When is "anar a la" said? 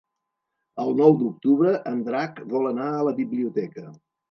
2.73-3.15